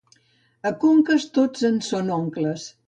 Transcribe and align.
A 0.69 0.71
Conques 0.85 1.29
tots 1.39 1.71
em 1.71 1.81
són 1.91 2.13
oncles. 2.21 2.71